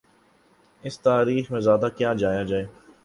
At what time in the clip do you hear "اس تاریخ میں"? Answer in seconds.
0.83-1.59